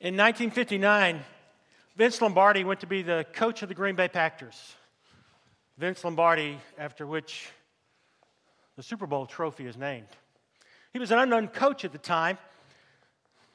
[0.00, 1.24] In 1959,
[1.96, 4.76] Vince Lombardi went to be the coach of the Green Bay Packers.
[5.76, 7.50] Vince Lombardi, after which
[8.76, 10.06] the Super Bowl trophy is named.
[10.92, 12.38] He was an unknown coach at the time.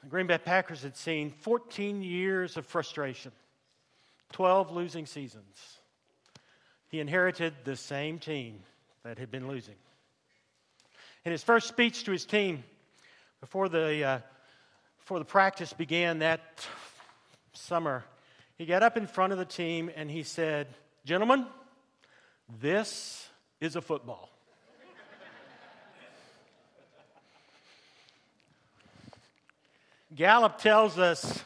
[0.04, 3.31] The Green Bay Packers had seen 14 years of frustration,
[4.33, 5.79] 12 losing seasons.
[6.89, 8.60] He inherited the same team
[9.03, 9.75] that had been losing.
[11.23, 12.65] In his first speech to his team,
[13.39, 14.19] before the, uh,
[15.04, 16.66] before the practice began that
[17.52, 18.05] summer,
[18.57, 20.66] he got up in front of the team and he said,
[21.03, 21.45] Gentlemen,
[22.62, 23.27] this
[23.59, 24.29] is a football.
[30.16, 31.43] Gallup tells us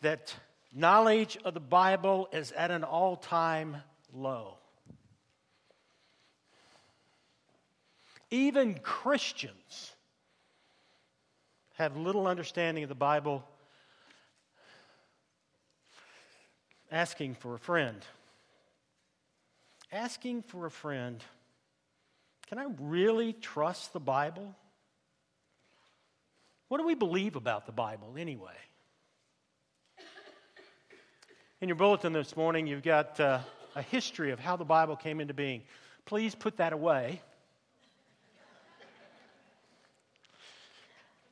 [0.00, 0.34] that
[0.74, 3.76] knowledge of the Bible is at an all time
[4.12, 4.56] low.
[8.28, 9.94] Even Christians
[11.80, 13.42] have little understanding of the Bible,
[16.92, 18.04] asking for a friend.
[19.90, 21.24] Asking for a friend.
[22.48, 24.54] Can I really trust the Bible?
[26.68, 28.58] What do we believe about the Bible anyway?
[31.62, 33.38] In your bulletin this morning, you've got uh,
[33.74, 35.62] a history of how the Bible came into being.
[36.04, 37.22] Please put that away.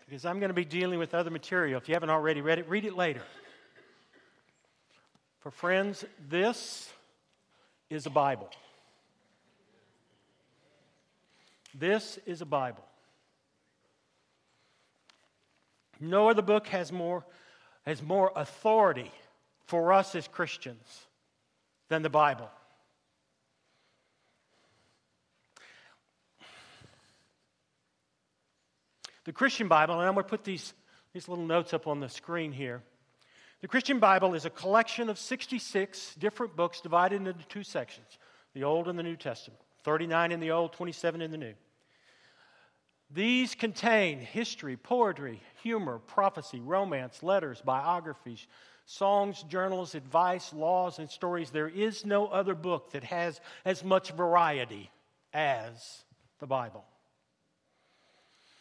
[0.09, 1.79] Because I'm going to be dealing with other material.
[1.79, 3.21] If you haven't already read it, read it later.
[5.41, 6.91] For friends, this
[7.91, 8.49] is a Bible.
[11.75, 12.85] This is a Bible.
[16.01, 17.25] No other book has more,
[17.85, 19.13] has more authority
[19.67, 21.07] for us as Christians
[21.91, 22.51] than the Bible.
[29.29, 30.73] The Christian Bible, and I'm going to put these,
[31.13, 32.81] these little notes up on the screen here.
[33.61, 38.19] The Christian Bible is a collection of 66 different books divided into two sections
[38.55, 41.53] the Old and the New Testament 39 in the Old, 27 in the New.
[43.11, 48.47] These contain history, poetry, humor, prophecy, romance, letters, biographies,
[48.87, 51.51] songs, journals, advice, laws, and stories.
[51.51, 54.91] There is no other book that has as much variety
[55.35, 56.03] as
[56.39, 56.87] the Bible.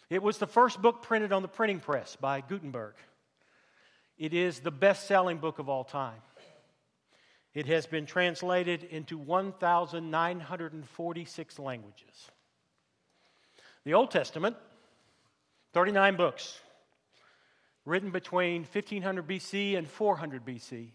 [0.09, 2.93] It was the first book printed on the printing press by Gutenberg.
[4.17, 6.21] It is the best selling book of all time.
[7.53, 12.31] It has been translated into 1,946 languages.
[13.83, 14.55] The Old Testament,
[15.73, 16.61] 39 books,
[17.85, 20.91] written between 1500 BC and 400 BC,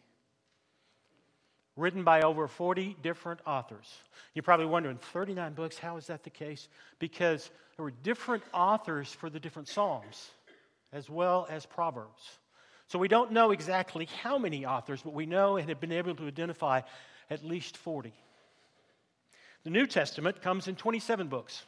[1.77, 3.87] written by over 40 different authors.
[4.35, 6.69] You're probably wondering, 39 books, how is that the case?
[6.99, 10.31] Because there were different authors for the different Psalms,
[10.93, 12.39] as well as Proverbs.
[12.89, 16.15] So we don't know exactly how many authors, but we know and have been able
[16.15, 16.83] to identify
[17.31, 18.13] at least 40.
[19.65, 21.63] The New Testament comes in 27 books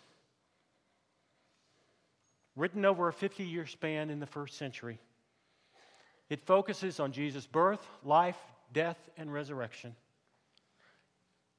[2.56, 4.98] written over a 50 year span in the first century.
[6.28, 8.38] It focuses on Jesus' birth, life,
[8.72, 9.94] death, and resurrection.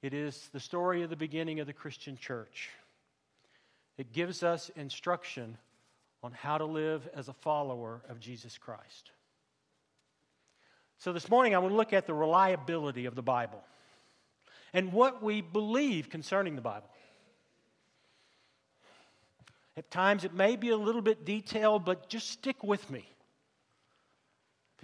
[0.01, 2.69] It is the story of the beginning of the Christian church.
[3.97, 5.57] It gives us instruction
[6.21, 9.11] on how to live as a follower of Jesus Christ.
[10.97, 13.63] So, this morning I want to look at the reliability of the Bible
[14.73, 16.89] and what we believe concerning the Bible.
[19.77, 23.05] At times it may be a little bit detailed, but just stick with me.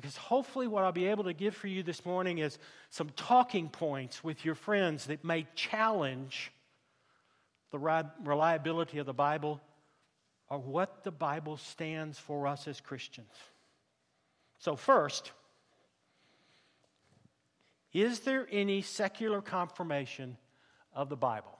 [0.01, 2.57] Because hopefully, what I'll be able to give for you this morning is
[2.89, 6.51] some talking points with your friends that may challenge
[7.69, 7.77] the
[8.23, 9.61] reliability of the Bible
[10.49, 13.31] or what the Bible stands for us as Christians.
[14.57, 15.31] So, first,
[17.93, 20.35] is there any secular confirmation
[20.95, 21.59] of the Bible?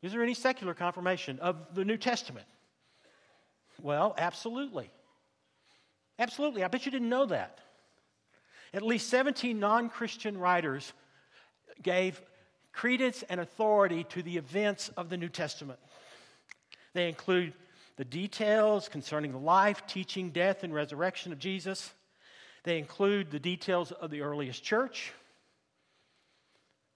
[0.00, 2.46] Is there any secular confirmation of the New Testament?
[3.82, 4.90] Well, absolutely.
[6.18, 6.64] Absolutely.
[6.64, 7.58] I bet you didn't know that.
[8.74, 10.92] At least 17 non Christian writers
[11.82, 12.20] gave
[12.72, 15.78] credence and authority to the events of the New Testament.
[16.94, 17.54] They include
[17.96, 21.92] the details concerning the life, teaching, death, and resurrection of Jesus.
[22.64, 25.12] They include the details of the earliest church,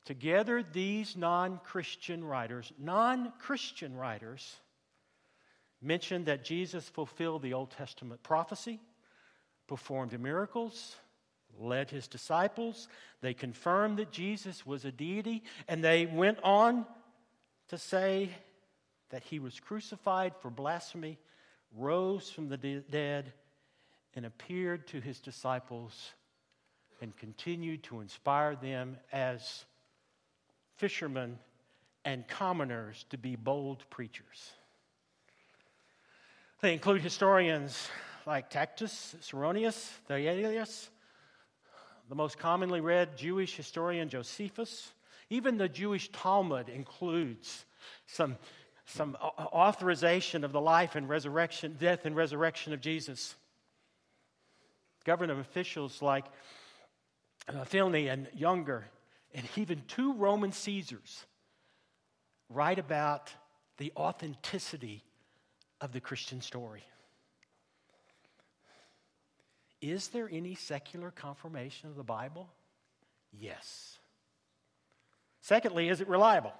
[0.07, 4.55] Together, these non Christian writers, non Christian writers,
[5.83, 8.79] mention that Jesus fulfilled the Old Testament prophecy,
[9.67, 10.97] performed miracles,
[11.59, 12.89] led his disciples.
[13.21, 16.87] They confirmed that Jesus was a deity, and they went on
[17.69, 18.31] to say
[19.11, 21.19] that he was crucified for blasphemy,
[21.77, 23.33] rose from the dead,
[24.15, 26.12] and appeared to his disciples
[27.01, 29.65] and continued to inspire them as
[30.77, 31.39] fishermen
[32.05, 34.53] and commoners to be bold preachers.
[36.62, 37.89] They include historians
[38.26, 40.88] like Tacitus, Suetonius, Theudas,
[42.08, 44.93] the most commonly read Jewish historian Josephus.
[45.31, 47.64] Even the Jewish Talmud includes
[48.06, 48.37] some,
[48.84, 53.37] some authorization of the life and resurrection, death and resurrection of Jesus.
[55.05, 56.26] Government officials like
[57.49, 58.87] uh, and Younger,
[59.34, 61.26] and even two Roman Caesars
[62.49, 63.32] write about
[63.78, 65.05] the authenticity
[65.81, 66.82] of the Christian story.
[69.81, 72.49] Is there any secular confirmation of the Bible?
[73.32, 73.99] Yes.
[75.40, 76.52] Secondly, is it reliable?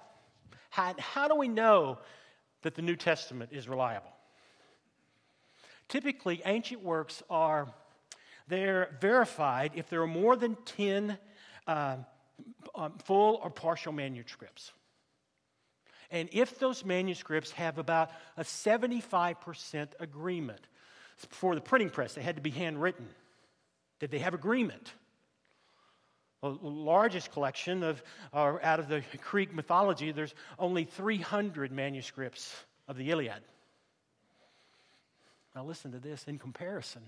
[0.69, 1.99] How, how do we know
[2.61, 4.11] that the New Testament is reliable?
[5.87, 7.73] Typically, ancient works are
[8.47, 11.17] they're verified if there are more than 10
[11.65, 11.97] uh,
[12.75, 14.71] um, full or partial manuscripts.
[16.09, 20.61] And if those manuscripts have about a 75% agreement,
[21.29, 23.07] for the printing press, they had to be handwritten.
[23.99, 24.93] Did they have agreement?
[26.41, 32.55] The largest collection of, uh, out of the Greek mythology, there's only 300 manuscripts
[32.87, 33.41] of the Iliad.
[35.55, 37.01] Now, listen to this in comparison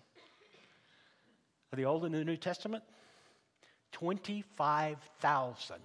[1.72, 2.84] of the Old and the New Testament
[3.92, 5.78] 25,000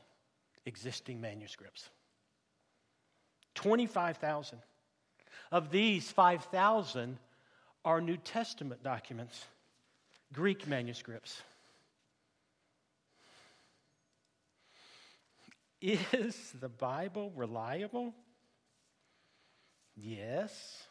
[0.65, 1.91] existing manuscripts.
[3.55, 4.59] 25,000.
[5.53, 7.19] Of these, 5,000
[7.85, 9.45] are New Testament documents,
[10.33, 11.43] Greek manuscripts.
[15.81, 18.15] Is the Bible reliable?
[19.97, 20.85] Yes.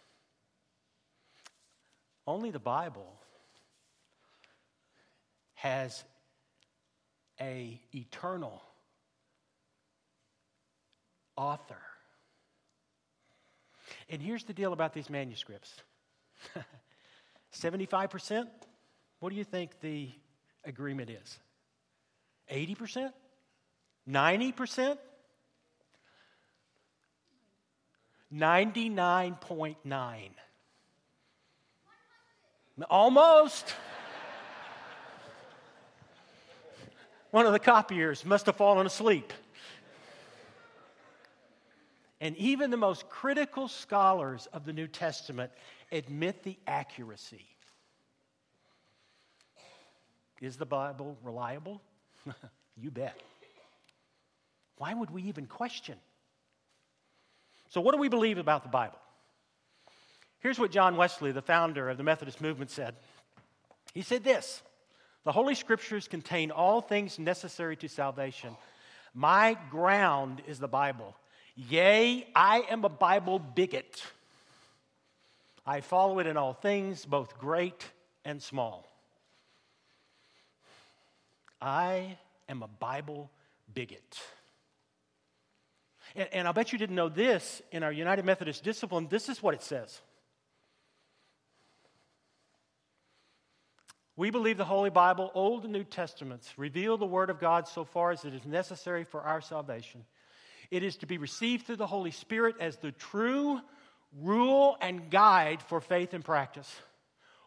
[2.27, 3.11] Only the Bible
[5.55, 6.03] has
[7.41, 8.61] a eternal
[11.35, 11.81] author.
[14.09, 15.73] And here's the deal about these manuscripts
[17.53, 18.47] 75%?
[19.19, 20.09] What do you think the
[20.65, 21.39] agreement is?
[22.51, 23.11] 80%?
[24.09, 24.97] 90%?
[28.33, 30.29] 99.9.
[32.89, 33.75] Almost.
[37.31, 39.31] One of the copiers must have fallen asleep.
[42.19, 45.51] And even the most critical scholars of the New Testament
[45.93, 47.45] admit the accuracy.
[50.41, 51.81] Is the Bible reliable?
[52.75, 53.17] you bet.
[54.77, 55.95] Why would we even question?
[57.69, 58.97] So, what do we believe about the Bible?
[60.39, 62.95] Here's what John Wesley, the founder of the Methodist movement, said.
[63.93, 64.61] He said this
[65.23, 68.57] The Holy Scriptures contain all things necessary to salvation.
[69.13, 71.15] My ground is the Bible.
[71.55, 74.03] Yea, I am a Bible bigot.
[75.65, 77.85] I follow it in all things, both great
[78.25, 78.85] and small.
[81.61, 82.17] I
[82.49, 83.31] am a Bible
[83.73, 84.19] bigot.
[86.15, 89.07] And, and I'll bet you didn't know this in our United Methodist discipline.
[89.09, 90.01] This is what it says.
[94.15, 97.83] We believe the Holy Bible, Old and New Testaments, reveal the Word of God so
[97.83, 100.05] far as it is necessary for our salvation.
[100.69, 103.59] It is to be received through the Holy Spirit as the true
[104.21, 106.73] rule and guide for faith and practice.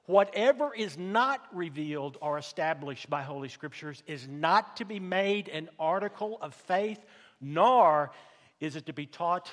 [0.07, 5.69] Whatever is not revealed or established by Holy Scriptures is not to be made an
[5.79, 7.05] article of faith,
[7.41, 8.13] nor
[8.61, 9.51] is it to be taught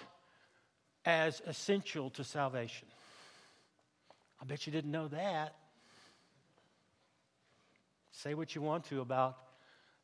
[1.05, 2.87] as essential to salvation.
[4.41, 5.55] I bet you didn't know that.
[8.11, 9.37] Say what you want to about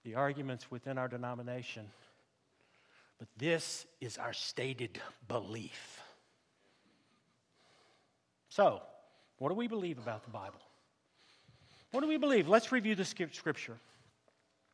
[0.04, 1.86] the arguments within our denomination,
[3.20, 6.02] but this is our stated belief.
[8.50, 8.82] So,
[9.38, 10.60] what do we believe about the Bible?
[11.92, 12.48] What do we believe?
[12.48, 13.78] Let's review the scripture.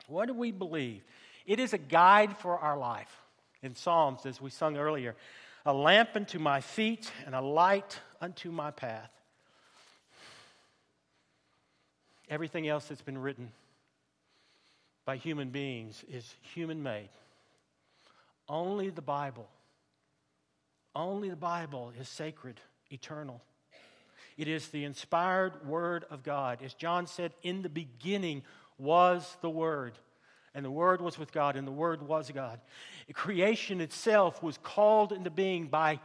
[0.08, 1.02] What do we believe?
[1.46, 3.22] It is a guide for our life.
[3.62, 5.16] In Psalms, as we sung earlier,
[5.66, 9.10] a lamp unto my feet and a light unto my path.
[12.30, 13.52] Everything else that's been written
[15.06, 17.10] by human beings is human made.
[18.48, 19.48] Only the Bible,
[20.96, 22.60] only the Bible is sacred,
[22.92, 23.42] eternal.
[24.38, 26.60] It is the inspired Word of God.
[26.64, 28.44] As John said, in the beginning
[28.78, 29.94] was the Word,
[30.54, 32.60] and the Word was with God, and the Word was God.
[33.14, 36.00] Creation itself was called into being by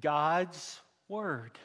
[0.00, 1.58] God's Word.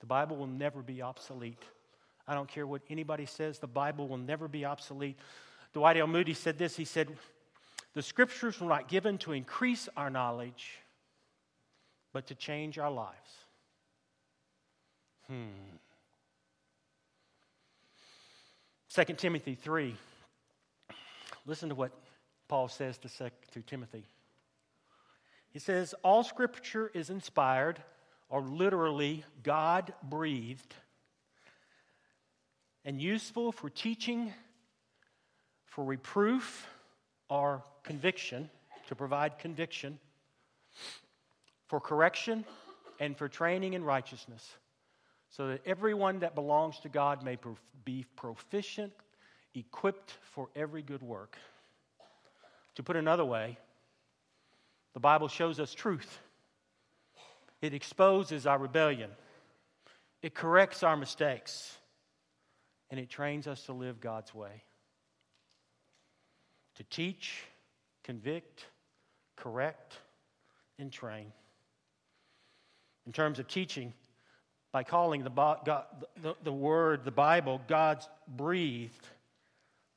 [0.00, 1.62] The Bible will never be obsolete.
[2.26, 5.18] I don't care what anybody says, the Bible will never be obsolete.
[5.72, 6.06] Dwight L.
[6.06, 7.08] Moody said this He said,
[7.94, 10.78] The scriptures were not given to increase our knowledge,
[12.12, 13.30] but to change our lives.
[15.26, 15.46] Hmm.
[18.92, 19.94] 2 Timothy 3.
[21.46, 21.92] Listen to what
[22.48, 23.08] Paul says to,
[23.52, 24.04] to Timothy.
[25.52, 27.80] He says, All scripture is inspired,
[28.28, 30.74] or literally God breathed,
[32.84, 34.32] and useful for teaching,
[35.66, 36.66] for reproof,
[37.28, 38.50] or conviction,
[38.88, 39.98] to provide conviction,
[41.70, 42.44] for correction,
[42.98, 44.56] and for training in righteousness,
[45.30, 47.38] so that everyone that belongs to God may
[47.84, 48.92] be proficient,
[49.54, 51.36] equipped for every good work.
[52.74, 53.56] To put another way,
[54.94, 56.18] the Bible shows us truth.
[57.62, 59.10] It exposes our rebellion.
[60.22, 61.78] It corrects our mistakes.
[62.90, 64.64] And it trains us to live God's way.
[66.78, 67.44] To teach,
[68.02, 68.66] convict,
[69.36, 69.98] correct,
[70.76, 71.32] and train.
[73.10, 73.92] In terms of teaching,
[74.70, 75.88] by calling the, God,
[76.22, 79.04] the, the Word, the Bible, God's breathed,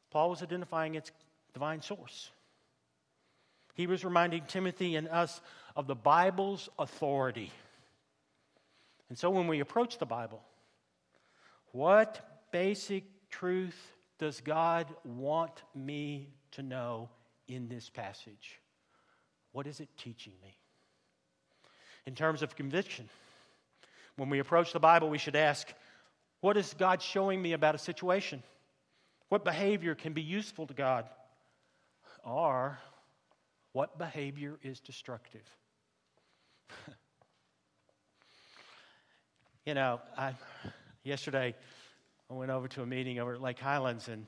[0.10, 1.12] Paul was identifying its
[1.54, 2.32] divine source.
[3.76, 5.42] He was reminding Timothy and us
[5.76, 7.52] of the Bible's authority.
[9.10, 10.42] And so when we approach the Bible,
[11.72, 13.80] what basic truth
[14.18, 17.10] does God want me to know
[17.48, 18.60] in this passage?
[19.52, 20.58] What is it teaching me?
[22.06, 23.08] In terms of conviction,
[24.18, 25.68] when we approach the Bible, we should ask,
[26.42, 28.44] what is God showing me about a situation?
[29.30, 31.06] What behavior can be useful to God?
[32.24, 32.78] Or
[33.72, 35.42] what behavior is destructive?
[39.66, 40.34] you know, I,
[41.04, 41.56] yesterday
[42.30, 44.26] I went over to a meeting over at Lake Highlands and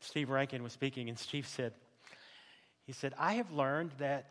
[0.00, 1.72] Steve Rankin was speaking, and Steve said,
[2.86, 4.26] he said, I have learned that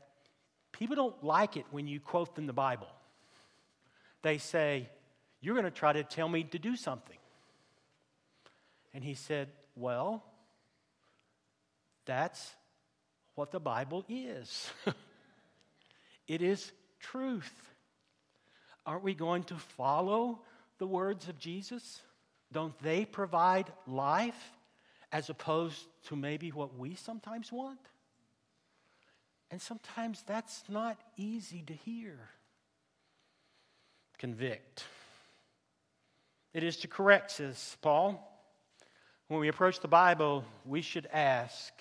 [0.73, 2.87] people don't like it when you quote them the Bible.
[4.21, 4.89] They say,
[5.39, 7.17] You're going to try to tell me to do something.
[8.93, 10.23] And he said, Well,
[12.05, 12.51] that's
[13.35, 14.69] what the Bible is.
[16.27, 17.53] it is truth.
[18.85, 20.41] Aren't we going to follow
[20.77, 22.01] the words of Jesus?
[22.51, 24.51] Don't they provide life
[25.11, 27.79] as opposed to maybe what we sometimes want?
[29.53, 32.17] And sometimes that's not easy to hear.
[34.17, 34.83] Convict.
[36.55, 38.19] It is to correct, says Paul.
[39.27, 41.71] When we approach the Bible, we should ask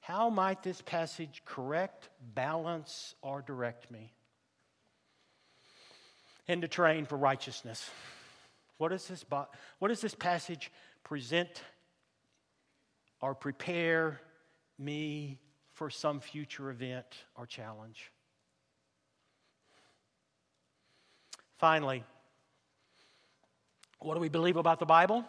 [0.00, 4.12] how might this passage correct, balance, or direct me?
[6.48, 7.88] And to train for righteousness.
[8.78, 9.24] What does this,
[9.78, 10.72] what does this passage
[11.04, 11.62] present
[13.20, 14.20] or prepare
[14.76, 15.38] me
[15.78, 17.06] for some future event
[17.36, 18.10] or challenge?
[21.56, 22.02] Finally,
[24.00, 25.24] what do we believe about the Bible?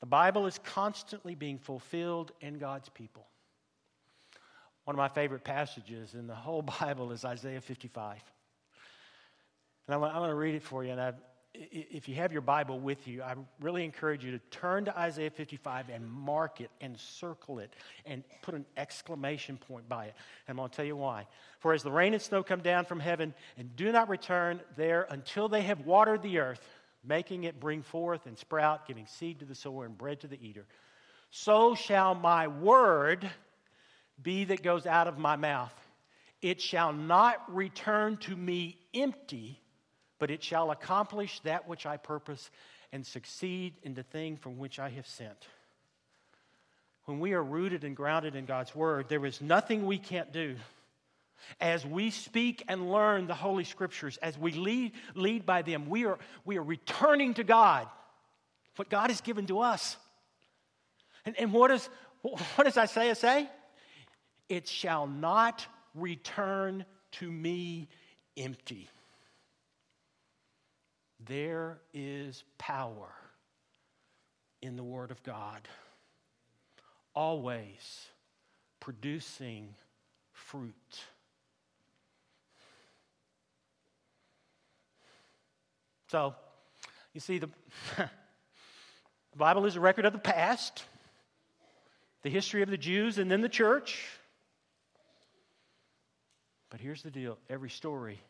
[0.00, 3.24] The Bible is constantly being fulfilled in God's people.
[4.82, 8.20] One of my favorite passages in the whole Bible is Isaiah 55.
[9.86, 10.90] And I'm, going to read it for you.
[10.90, 11.12] And I,
[11.54, 15.30] if you have your Bible with you, I really encourage you to turn to Isaiah
[15.30, 17.74] 55 and mark it and circle it
[18.06, 20.14] and put an exclamation point by it.
[20.46, 21.26] And I'm going to tell you why.
[21.60, 25.06] For as the rain and snow come down from heaven and do not return there
[25.10, 26.66] until they have watered the earth,
[27.04, 30.38] making it bring forth and sprout, giving seed to the sower and bread to the
[30.42, 30.64] eater.
[31.30, 33.30] So shall my word
[34.22, 35.72] be that goes out of my mouth.
[36.40, 39.61] It shall not return to me empty,
[40.22, 42.48] but it shall accomplish that which I purpose
[42.92, 45.48] and succeed in the thing from which I have sent.
[47.06, 50.54] When we are rooted and grounded in God's word, there is nothing we can't do
[51.60, 56.04] as we speak and learn the Holy Scriptures, as we lead, lead by them, we
[56.04, 57.88] are, we are returning to God
[58.76, 59.96] what God has given to us.
[61.26, 61.88] And, and what, is,
[62.22, 63.50] what does Isaiah say?
[64.48, 67.88] It shall not return to me
[68.36, 68.88] empty.
[71.26, 73.12] There is power
[74.60, 75.60] in the Word of God,
[77.14, 78.06] always
[78.80, 79.74] producing
[80.32, 80.74] fruit.
[86.08, 86.34] So,
[87.12, 87.48] you see, the,
[87.96, 88.08] the
[89.36, 90.84] Bible is a record of the past,
[92.22, 94.08] the history of the Jews, and then the church.
[96.70, 98.20] But here's the deal every story,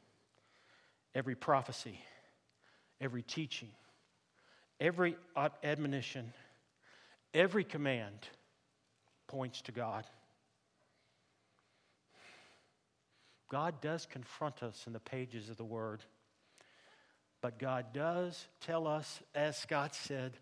[1.15, 1.99] every prophecy,
[3.03, 3.69] every teaching,
[4.81, 5.17] every
[5.65, 6.33] admonition,
[7.35, 8.17] every command
[9.27, 10.05] points to God.
[13.51, 16.03] God does confront us in the pages of the Word.
[17.43, 20.33] But God does tell us, as Scott said,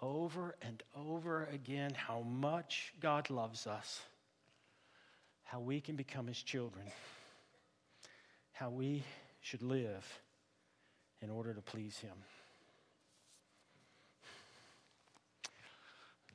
[0.00, 4.00] over and over again, how much God loves us,
[5.42, 6.86] how we can become His children,
[8.52, 9.02] how we
[9.40, 10.06] should live
[11.24, 12.12] in order to please Him.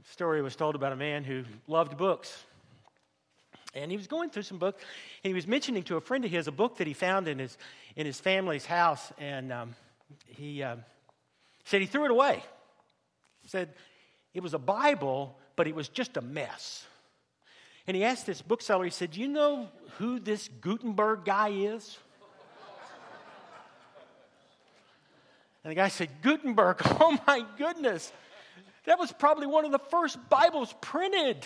[0.04, 2.44] A story was told about a man who loved books.
[3.76, 4.82] And he was going through some books,
[5.24, 7.38] and he was mentioning to a friend of his a book that he found in
[7.38, 7.56] his,
[7.96, 9.12] in his family's house.
[9.20, 9.76] And um,
[10.26, 10.78] he uh,
[11.66, 12.44] said he threw it away.
[13.44, 13.70] He said
[14.34, 16.88] it was a Bible, but it was just a mess.
[17.86, 19.70] And he asked this bookseller, he said, Do you know
[20.00, 22.00] who this Gutenberg guy is?
[25.70, 28.12] And the guy said, Gutenberg, oh my goodness.
[28.86, 31.46] That was probably one of the first Bibles printed.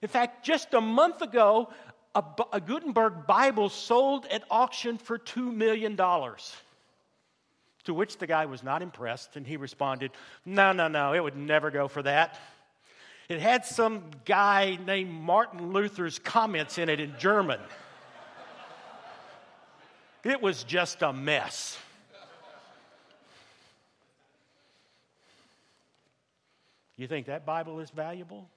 [0.00, 1.68] In fact, just a month ago,
[2.14, 2.24] a,
[2.54, 5.98] a Gutenberg Bible sold at auction for $2 million.
[5.98, 10.12] To which the guy was not impressed, and he responded,
[10.46, 12.40] No, no, no, it would never go for that.
[13.28, 17.60] It had some guy named Martin Luther's comments in it in German.
[20.24, 21.76] It was just a mess.
[26.96, 28.48] You think that Bible is valuable?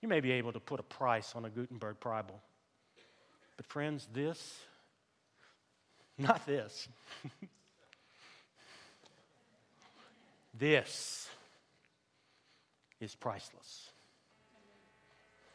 [0.00, 2.40] You may be able to put a price on a Gutenberg Bible.
[3.56, 4.60] But, friends, this
[6.18, 6.88] not this.
[10.58, 11.28] this
[13.00, 13.90] is priceless.